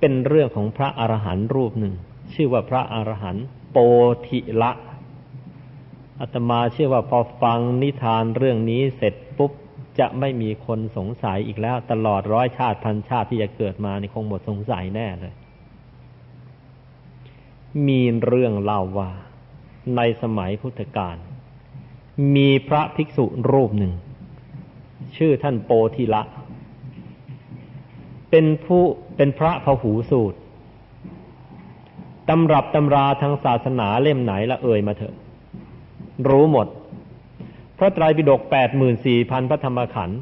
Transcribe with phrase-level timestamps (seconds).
[0.00, 1.94] เป็นเรื่องของพระอรหันต์รูปหนึ่ง
[2.34, 3.78] ชื่อว่าพระอรหันต์โป
[4.26, 4.72] ธิละ
[6.20, 9.52] อาตมาเชื่อว่าพอฟังนิทานเรื่องนี้เสร็จปุ๊บ
[9.98, 15.34] จะไม่มีคนสงสัยอีกแล้ว ตลอดร้อยชาติพันชาติที่จะเกิดมานี่คงหมดสงสัยแน่เลย
[17.86, 19.10] มีเรื่องเล่าว่า
[19.96, 21.16] ในสมัยพุทธกาล
[22.36, 23.92] มีพระภิกษุรูปหนึ่ง
[25.16, 26.22] ชื่อท่านโปธิละ
[28.30, 28.84] เป็นผู้
[29.16, 30.38] เป็นพระพหูสูตร
[32.28, 35.14] ตำรับตำราทางศาสนาเล่มไหนละเอ่ยมาเถอะ
[36.28, 36.66] รู้หมด
[37.78, 40.20] พระไตรปิฎกแปดหมื่นสี่พันพระธรรมขันธ์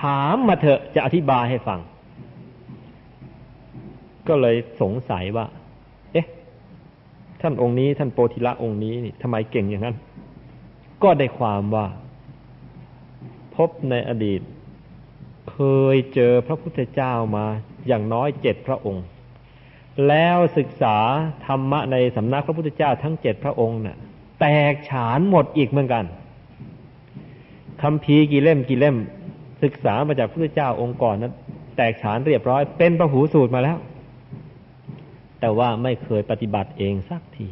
[0.00, 1.80] ถามมาเถอะจะอธิบายให้ฟัง
[4.28, 5.46] ก็เลยสงสัยว่า
[6.12, 6.26] เอ๊ะ
[7.40, 9.96] ท่านองค์นี้ท่านโปธิละองค์นี้นี่ทำไมเก่งอย่างนั้น
[11.02, 11.86] ก็ได้ความว่า
[13.56, 14.40] พบในอดีต
[15.54, 15.60] เค
[15.94, 17.46] ยเจอพระพุทธเจ้ามา
[17.86, 19.04] อย่างน้อยเจ็ดพระองค์
[20.08, 20.96] แล้วศึกษา
[21.46, 23.98] ธรรมะในสำนักพระพุทธเจ้าทั้งเจ็ดพระองค์น่ะ
[24.40, 26.04] แตกฉานหมดอีกเหมือนกัน
[27.82, 28.96] คำพีกี่เล่มกี่เล่ม
[29.62, 31.32] ศึกษามาจากพระพุทธเจ้าองค์ก่อนนั้น
[31.76, 33.78] แตกฉานเรียบร้อย เป็นพระหูสูตรมาแล้ว
[35.40, 37.48] แต่ว่าไม่เคยปฏิบัติเองสักที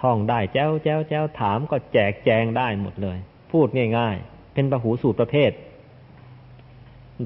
[0.00, 3.18] ท่องได้แจ้วแจ้วแจ้วถามก็แจกแจงได้หมดเลย
[3.52, 3.66] พูด
[3.98, 5.50] ง่าย ๆ เป็นพระหูสูตรประเภท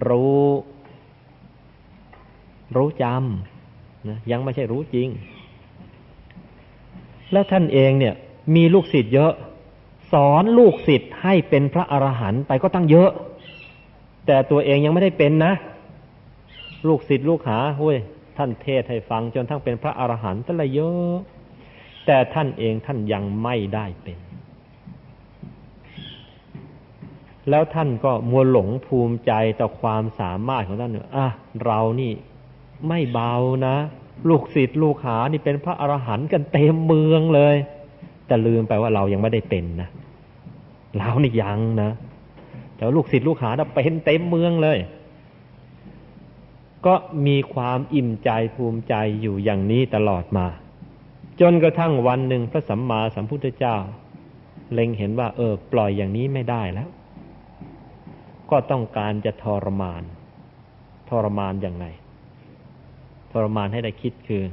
[0.09, 0.45] รู้
[2.77, 5.09] รู้จำนะยังไม่ใช่รู้จริง
[7.33, 8.15] แล้วท่านเองเนี่ย
[8.55, 9.33] มีลูกศิษย์เยอะ
[10.13, 13.11] สอนลูกศิษย์ให้เป็นพระอรหันต์ไปก็ตั้งเยอะ
[14.27, 15.53] แต่ตัวเองยังไม่ได้เป็นนะ
[16.89, 17.97] ลูกศิษย์ลูกหาเฮ้ย
[18.37, 21.11] ท่านเทศให้ฟังจนทั้งเป็นพระอรหันต์ตั้งเยอะ
[22.07, 24.19] แต่ท่านเองท่านยังไม่ได้เป็น
[27.51, 31.27] แล้วท่านก็มัวหลงภูมิใจต่อความสามารถของท่านเนี่ยอะ
[31.65, 32.13] เรานี่
[32.89, 33.35] ไม่เบา
[33.67, 33.77] นะ
[34.29, 37.57] ลูกศิษย์ลูกหานี่เป็นพระอรหันต์กันเต็มเมืองเลย
[38.27, 39.89] แต่ลืมไปว่าเรายังไม่ได้เป็นนะ
[40.99, 41.91] เรานี่ยังนะ
[42.77, 44.79] แต่ลูกศิษย์ลูกหาเป็นเต็มเมืองเลย
[46.87, 46.95] ก็
[47.27, 50.47] มีความอิ่มใจภูมิใจอยู่อย่างนี้ตลอดมา
[51.41, 53.77] จนกระทั่งวันหนึ่งพระสัมมาสัมพุทธเจ้า
[54.73, 56.89] เล็งเห็นว่า เออ ปล่อยอย่างนี้ไม่ได้แล้ว
[58.51, 60.03] ก็ต้องการจะทรมาน
[61.11, 61.87] ทรมานอย่างไร
[63.33, 64.45] ทรมานให้ได้คิดคือ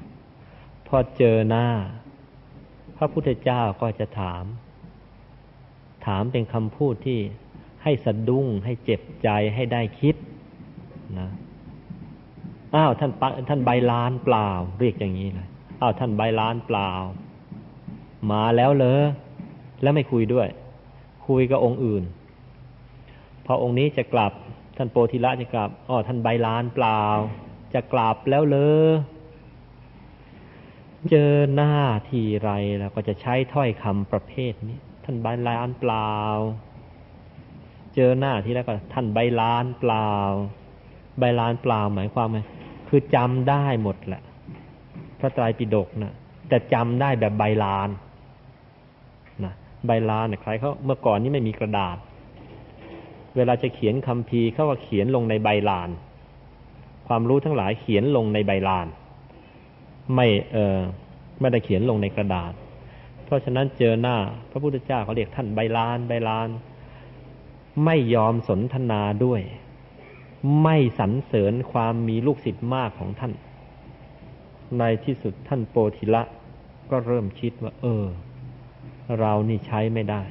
[0.88, 1.68] พอเจอหน้า
[2.98, 4.44] พระพุทธเจ้าก็จะถาม
[6.06, 7.20] ถามเป็นคำพูดที่
[7.84, 10.16] ให้สะดุ้ง ให้เจ็บใจให้ได้คิด
[11.20, 11.30] นะ
[12.76, 13.12] อ้าวท่าน
[13.50, 14.50] ท่านใบลานเปล่า
[14.80, 15.48] เรียกอย่างนี้เลย
[15.82, 16.92] อ้าวท่านใบลานเปล่า
[18.32, 19.04] มาแล้วเลย
[19.82, 20.48] แล้วไม่คุยด้วย
[21.28, 22.04] คุยกับองค์อื่น
[23.48, 24.32] พอองค์นี้จะกลับ
[24.78, 27.02] ท่านโปธิละจะกลับอ๋อท่านใบลานเปล่า
[27.74, 28.58] จะกลับแล้วเล
[28.92, 28.94] ย
[31.10, 31.74] เจอหน้า
[32.10, 36.14] ทีไรแล้วก็จะใช้ถ้อยคำประเภทนี้ ท่านใบลานเปล่า
[37.96, 40.12] เจอหน้าทีแล้วก็ ท่านใบลานเปล่า
[41.20, 42.40] ใบลานเปล่าหมายความไง
[42.88, 44.24] คือจำได้หมดแหละ
[45.20, 46.14] พระไตรปิฎกนะ
[46.50, 47.90] แต่จำได้แบบใบลาน
[49.44, 49.54] นะ
[49.86, 51.98] ใบลานเนี่ยใครเขาเมื่อก่อนนี้ไม่มีกระดาษ
[53.38, 55.90] เวลาจะเขียนคำพีเขาก็เขียนลงในใบลาน
[57.08, 58.88] ความรู้ทั้งหลายเขียนลงในใบลาน
[60.16, 60.78] ไม่เออ
[61.40, 62.54] ไม่ได้เขียนลงในกระดาษ
[63.26, 64.18] เพราะฉะนั้นเจอหน้า
[64.52, 66.48] พระพุทธเจ้าเขาเรียกท่านใบลานใบลาน
[67.86, 69.42] ไม่ยอมสนทนาด้วย
[70.64, 73.34] ไม่สรรเสริญความมีลูกศิษย์มากของท่าน
[74.80, 76.24] ในที่สุดท่านโปธิละ
[76.92, 78.06] ก็เริ่มคิดว่า เออ
[79.20, 80.24] เรานี่ใช้ไม่ได้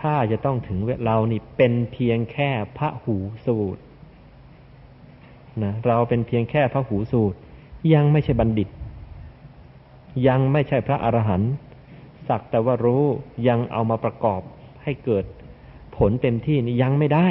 [0.00, 3.82] ถ้าจะต้องถึงเรานี่เป็นเพียงแค่พระหูสูตร
[5.62, 7.38] นะเราเป็นเพียงแค่พระหูสูตร
[7.94, 8.68] ยังไม่ใช่บัณฑิต
[10.28, 11.52] ยังไม่ใช่พระอรหันต์
[12.28, 13.04] สักแต่ว่ารู้
[13.48, 14.40] ยังเอามาประกอบ
[14.82, 15.24] ให้เกิด
[15.96, 17.28] ผลเต็มที่นี่ยังไม่ได้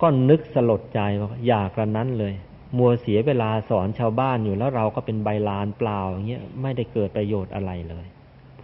[0.00, 2.34] ก็นึกสลดใจว่าอยากระนั้นเลย
[2.78, 8.06] มัวเสียเวลาสอนชาวบ้านอยู่แล้วเราก็เป็นใบลานเปล่าอย่างเงี้ยไม่ได้เกิดประโยชน์อะไรเลย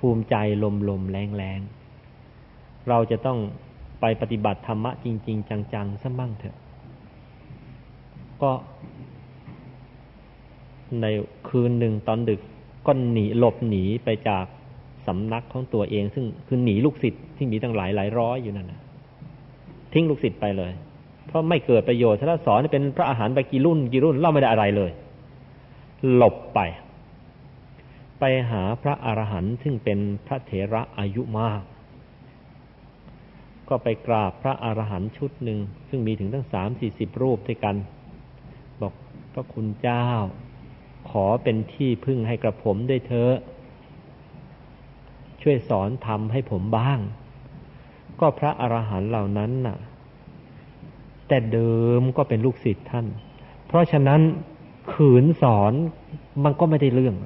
[0.00, 1.60] ภูมิใจลมลมแรงแรง
[2.88, 3.38] เราจะต้อง
[4.00, 6.56] ไปปฏิบัติธรรมะจริง ๆ จังๆสักบ้างเถอะ
[8.42, 8.52] ก็
[11.00, 11.06] ใน
[11.48, 12.40] คืนหนึ่งตอนดึก
[12.86, 14.44] ก็หนีหลบหนีไปจาก
[15.06, 18.80] สำนักของตัวเอง ซึ่งคือหนีลูกศิษย์ที่มีตั้งหลายหลายร้อยอยู่นั่นนะ
[19.92, 20.72] ทิ้งลูกศิษย์ไปเลย
[21.26, 24.90] เพราะไม่เกิดประโยชน์ถ้าสอนเป็นพระอาหารไปกี่รุ่นกี่รุ่นเล่าไม่ได้อะไรเลย
[26.14, 26.60] หลบไป
[28.20, 31.62] ไปหาพระอรหันต์ซึ่งเป็นพระเถระอายุมาก
[33.68, 35.58] ก็ไปกราบพระอรหันต์ชุดหนึ่ง
[35.88, 37.76] ซึ่งมีถึงตั้งสามสี่สิบรูปด้วยกัน
[38.80, 38.94] บอก
[39.32, 40.06] พระคุณเจ้า
[41.10, 43.34] ขอเป็นที่พึ่งให้กระผมด้วยเถอะ
[45.42, 46.98] ช่วยสอนทำให้ผมบ้าง
[48.20, 49.78] ก็พระอรหันต์เหล่านั้นน่ะ
[51.28, 53.06] แต่เดิมก็เป็นลูกศิษย์ท่าน
[53.66, 54.20] เพราะฉะนั้น
[54.92, 55.72] ขืนสอน
[56.44, 57.16] มันก็ไม่ได้เรื่อง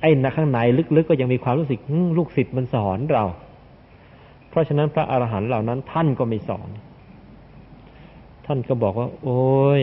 [0.00, 0.58] ไอ้นะข้างใน
[0.96, 1.80] ลึกๆก็ยังมีความรู้สึก
[2.16, 3.24] ลูกศิษย์มันสอนเรา
[4.48, 6.68] เพราะฉะนั้นพระอรหันต์เหล่านั้นท่านก็ไม่สอน
[8.46, 9.82] ท่านก็บอกว่า โอ้ย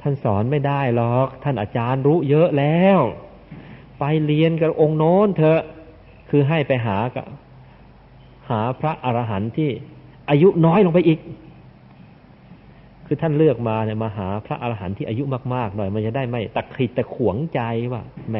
[0.00, 3.00] ท่านสอนไม่ได้หรอก ท่านอาจารย์รู้เยอะแล้ว
[3.98, 5.60] ไปเรียนกับองค์โน้นเถอะ
[6.30, 7.26] คือให้ไปหากับ
[8.50, 9.70] หาพระอรหันต์ที่
[10.30, 11.18] อายุน้อยลงไปอีก
[13.12, 15.24] คือท่านเลือกมาเนี่ยมาหาพระอรหันต์ที่อายุ
[15.54, 17.60] มากๆหน่อยมันจะได้ไม่ตะขิดตะขวงใจ
[17.92, 18.36] ว่าแหม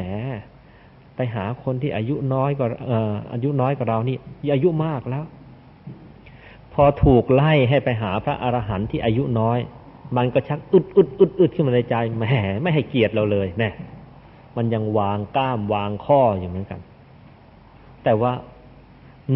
[1.17, 4.17] ไปหาคนที่อายุน้อยกว่าอออายุน้อยกว่าเรานี่
[4.55, 5.25] อายุมากแล้ว
[6.75, 9.59] พอถูกไล่ให้ไปหาพระอรหันต์ที่อายุน้อย
[10.17, 12.25] มันก็ชักอึดอึดอึดอึดขึ้นมาในใจแหม
[12.63, 13.71] ไม่ให้เกียรติเราเลยแน่
[14.57, 16.81] มันยังวางก้ามวางข้ออยู่เหมือนกัน
[18.05, 18.33] แต่ว่า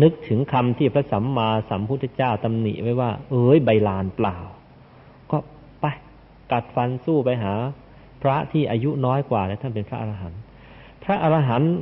[0.03, 4.39] นึกถึงคำที่พระสัมมาสัมพุทธเจ้าตำหนิไว้ว่า เอ้ยใบลานเปล่า
[6.53, 7.55] กัดฟันสู้ไปหา
[8.23, 10.41] พระที่อายุน้อยกว่าและท่านเป็นพระอรหันต์
[11.05, 11.73] พระอรหันต์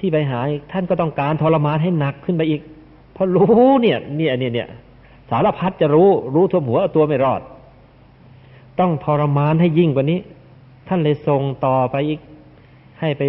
[0.00, 0.40] ที่ไปหา
[0.72, 2.62] ท่านก็ต้องการทรมานให้หนักขึ้นไปอีก
[3.12, 4.68] เพราะรู้เนี่ย เนี่ยเนี่ยเนี่ย
[5.30, 7.40] สารพัดจะรู้รู้ทั่วหัวตัวไม่รอด
[8.80, 10.20] ต้องทรมานให้ยิ่งกว่านี้
[10.88, 12.20] ท่านเลยทรงต่อไปอีก
[13.00, 13.22] ให้ไป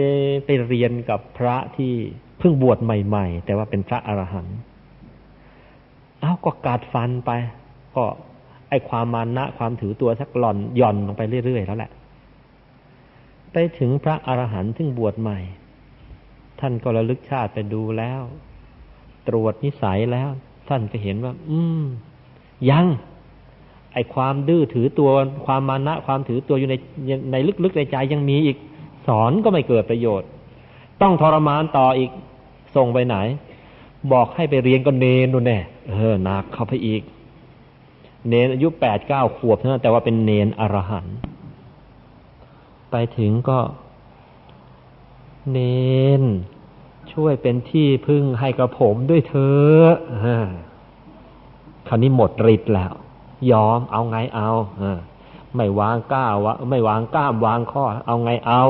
[0.45, 1.91] ไปเรียนกับพระที่
[2.39, 4.57] เพิ่งบวชใหม่ ๆ แต่ว่าเป็นพระอรหันต์
[6.21, 7.31] เอาก็กาดฟันไป
[7.95, 8.03] ก็
[8.71, 11.91] ไอความมานะความถือตัวสักหล่อนหย่อนลงไปเรื่อยๆแล้วแหละ
[13.53, 15.39] ไปถึงพระอรหันต์ซึ่งบวชใหม่
[16.59, 18.21] ท่านก็ระลึกชาติไปดูแล้ว
[19.27, 20.29] ตรวจนิสัยแล้ว
[20.69, 21.83] ท่านก็เห็นว่า อืม
[22.69, 22.85] ยัง
[23.93, 25.09] ไอความดื้อถือตัว
[25.45, 26.75] ความมานะความถือตัวอยู่ใน
[27.31, 28.57] ในลึกๆในใจยังมีอีก
[29.07, 30.29] สอนก็ไม่เกิดประโยชน์
[31.01, 32.11] ต้องทรมานต่ออีก
[32.75, 33.17] ส่งไปไหน
[34.11, 35.59] บอกให้ไปเรียนก็เนนนู่นแน่
[35.89, 37.01] เออหนักเข้าไปอีก
[38.27, 41.15] เนนอายุแปดเก้าขวบเท่านั้นแต่ว่าเป็นเนนอรหันต์
[42.91, 43.59] ไปถึงก็
[45.51, 45.59] เน
[46.21, 46.23] น
[47.13, 49.91] ช่วยเป็นที่พึ่งให้กับผมด้วยเถอะ
[51.87, 52.93] คราวนี้หมดฤทธิ์แล้ว
[53.51, 54.49] ยอมเอาไงเอา
[55.55, 58.63] ไม่วางก้าวะไม่วางก้ามวางข้อ เอาไงเอา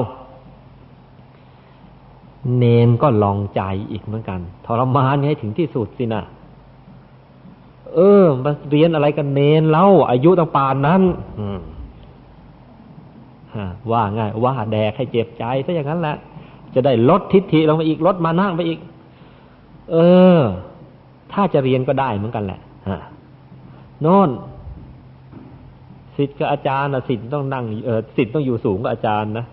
[2.58, 3.62] เนนก็ลองใจ
[3.92, 6.24] อีกเหมือนกันทรมานให้ถึงที่สุดสิน่ะ
[7.96, 11.02] เออมาเรียนอะไรกันเนนเล่าอายุตั้งปานนั้น
[13.92, 16.16] ว่าง่ายว่าแดกให้เจ็บใจถ้าอย่างนั้นแหละ
[16.74, 18.80] จะได้ลดทิฏฐิลงไปอีกลดมานั่งไปอีก
[19.92, 19.98] เอ
[20.38, 20.40] อ
[21.34, 22.60] ถ้าจะเรียนก็ได้เหมือนกันแหละ
[22.90, 23.00] ฮะ
[24.02, 24.30] โน่น
[26.18, 29.46] สิทธิ์กับอาจารย์นะสิทธิ์ต้องนั่งเออสิทธิ์ต้องอยู่สูงกับอาจารย์นะ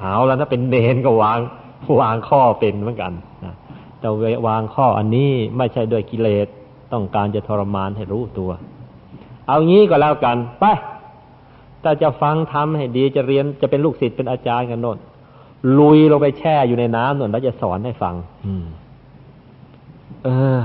[0.00, 1.38] เอาแล้วถ้าเป็นเนนก็วาง
[2.00, 3.12] วางข้อเป็นเหมือนกัน
[3.44, 3.54] นะ
[4.00, 4.08] แต่
[4.48, 6.48] วางข้ออันนี้ไม่ใช่ด้วยกิเลส
[6.92, 8.50] ต้องการจะทรมานให้รู้ตัว
[9.46, 10.64] เอางี้ก็แล้วกัน ไป
[11.82, 14.98] ถ้าจะฟังทำให้ดีจะเรียนจะเป็นลูกศิษย์เป็นอาจารย์กันโน่น
[15.78, 18.14] ลุยลงไปแช่อยู่ในน้ำน่นแล้วจะสอนให้ฟัง
[18.46, 18.66] อืม
[20.24, 20.28] เอ
[20.58, 20.60] อ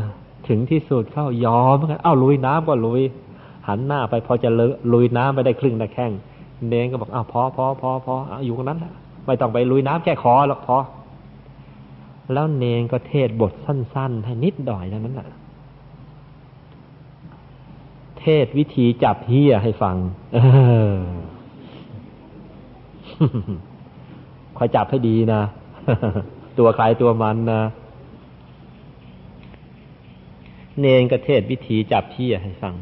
[0.47, 3.01] ถึงที่สุดเข้ายอมกันเอ้าลุยน้ำก็ลุย
[3.67, 4.49] หันหน้าไปพอจะ
[4.93, 6.11] ลุยน้ำไปได้ครึ่งตะแข้ง
[6.67, 8.79] เนงก็บอกอ้าวพอพอพอพออยู่ตรงนั้น
[9.25, 10.77] ไม่ต้องไปลุยน้ำแค่คอหรอกพอ
[12.33, 15.27] แล้วเนนก็เทศบทสั้น ๆ ให้นิดหน่อยเท่านั้นแหละ
[18.21, 19.97] เทศวิธีจับเฮียให้ฟัง
[20.33, 20.37] เอ
[20.93, 20.95] อ
[24.57, 25.41] คอยจับให้ดีนะ
[26.57, 27.63] ตัวใครตัวมันนะ
[30.79, 32.75] เนนก็เทศวิธีจับเฮียให้ฟัง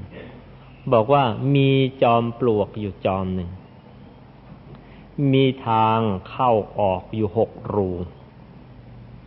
[0.93, 1.23] บอกว่า
[1.55, 1.69] มี
[2.01, 3.49] จอมปลวกอยู่จอมหนึ่ง
[5.33, 7.89] มีทางเข้าออกอยู่หกรู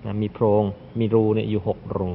[0.04, 0.64] นะมีโพรง
[0.98, 2.10] มีรูเนี่ยอยู่หกรู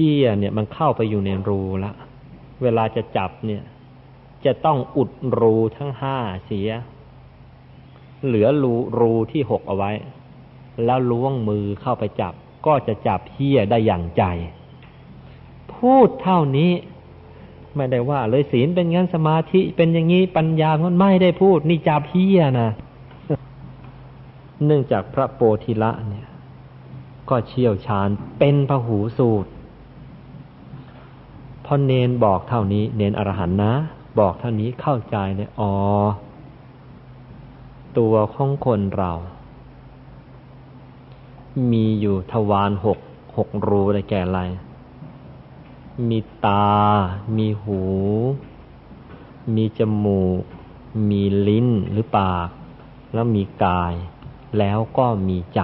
[0.00, 1.92] เขี้ยเนี่ยมันเข้าไปอยู่ในรูละ
[2.62, 3.62] เวลาจะจับเนี่ย
[4.44, 6.68] จะต้องอุดรูทั้งห้าเสีย
[8.26, 9.92] เหลือรูรูที่หกเอาไว้
[10.84, 12.34] แล้วล้วงมือเข้าไปจับ
[12.66, 14.22] ก็จะจับเฮียได้อย่างใจ
[15.74, 16.72] พูดเท่านี้
[17.76, 22.70] ไม่ได้ว่า เลยศีลเป็นงั้นสมาธิเป็นอย่างนี้ปัญญามันไม่ได้พูด นี่จับเฮียนะ
[24.64, 26.26] เนื่องจากพระโปธิละเนี่ย
[27.30, 29.50] ก็เชี่ยวชาญเป็นพหูสูตร
[31.70, 33.72] พอเนนบอกเท่านี้ เนนอรหันนะ
[34.18, 35.74] บอกเท่านี้เข้าใจเนี่ยอ๋อ
[37.98, 39.12] ตัวของคนเรา
[41.70, 42.98] มีอยู่ทวารหก
[43.36, 44.40] หกรูได้แก่อะไร
[46.08, 46.68] มีตา
[47.36, 47.82] มีหู
[49.54, 50.42] มีจมูก
[51.10, 52.48] มีลิ้นหรือปาก
[53.12, 53.94] แล้วมีกาย
[54.58, 55.60] แล้วก็มีใจ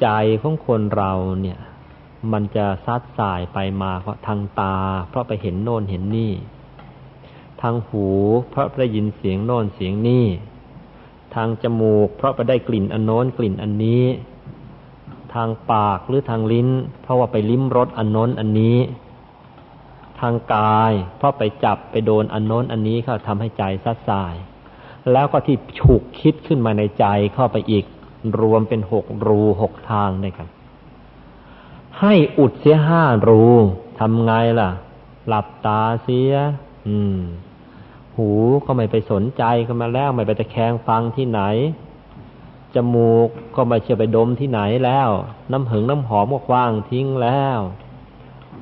[0.00, 0.08] ใจ
[0.40, 1.58] ของคนเราเนี่ย
[2.32, 4.76] มันจะซัดสายไปมาเพราะทางตา
[5.08, 6.32] เพราะไปเห็นโน่นเห็นนี่
[7.62, 8.08] ทางหู
[8.50, 10.26] เพราะได้ยินเสียงโน่นเสียงนี่
[11.34, 14.04] ทางจมูก เพราะไปได้กลิ่นอันโน้นกลิ่นอันนี้
[15.34, 16.68] ทางปากหรือทางลิ้น
[17.02, 18.78] เพราะว่าไปลิ้มรสอันโน้นอันนี้
[20.20, 24.34] ทางกาย เพราะไปจับไปโดนอันโน้นอันนี้เขาทำให้ใจซัดสาย
[25.12, 27.84] แล้วก็ที่ฉุกคิดขึ้นมาในใจเข้าไปอีก
[28.40, 30.48] รวมเป็นหกรูหกทางด้วยกัน
[32.00, 33.44] ให้อุดเสียห้ารู
[33.98, 34.70] ทำไงล่ะ
[35.28, 36.32] หลับตาเสีย
[36.88, 37.18] อืม
[38.16, 38.30] หู
[38.66, 41.42] ก็ไม่ไปสนใจกันมาแล้ว ไม่ไปตะแคงฟังที่ไหน
[42.74, 45.08] จมูกก็ไม่เชื่อไปดมที่ไหนแล้ว
[45.52, 47.58] น้ำหึงน้ำหอมก็คว้างทิ้งแล้ว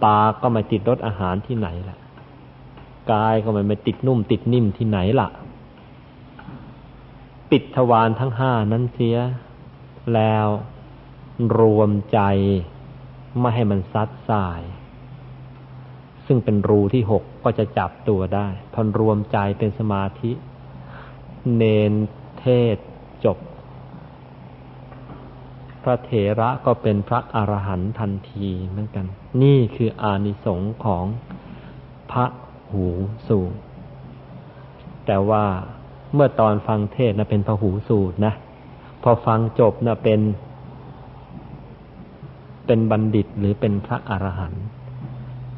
[0.05, 1.97] ปากก็ไม่ติดรสอาหารที่ไหนล่ะ
[3.12, 5.29] กายก็ไม่ไปติดนุ่มติดนิ่มที่ไหนล่ะ
[7.51, 9.17] ปิดทวารทั้งห้านั้นเสีย
[10.15, 10.47] แล้ว
[11.59, 12.21] รวมใจ
[13.39, 14.62] ไม่ให้มันซัดสาย
[16.27, 20.33] ซึ่งเป็นรูที่หกก็จะจับตัวได้พอรวมใจเป็นสมาธิ
[21.57, 21.93] เนน
[22.41, 22.77] เทศ
[23.25, 23.39] จบ
[25.83, 26.11] พระเถ
[26.41, 29.07] ระก็เป็นพระอรหันต์ทันทีเหมือนกัน
[29.43, 31.05] นี่คืออานิสงส์ของ
[32.12, 32.25] พระ
[32.73, 32.87] หู
[33.29, 33.59] สูตร
[35.07, 35.45] แต่ว่า
[36.15, 38.35] เมื่อตอนฟังเทศนะเป็นพระหูสูตรนะ
[39.03, 40.21] พอฟังจบนะเป็น
[42.66, 44.64] เป็นบัณฑิตหรือเป็นพระอรหันต์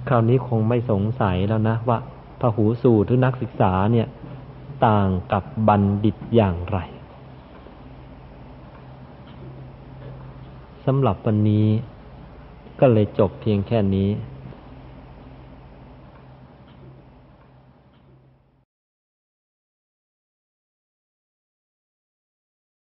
[0.08, 1.99] คราวนี้คงไม่สงสัยแล้วนะว่า
[2.40, 4.08] พระหูสูตรหรือนักศึกษาเนี่ย
[4.87, 6.78] ต่างกับบัณฑิตอย่างไร
[10.84, 11.66] สำหรับวันนี้
[12.80, 14.08] ก็เลยจบเพียงแค่นี้